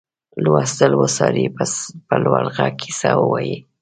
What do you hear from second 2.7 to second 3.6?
کیسه ووايي.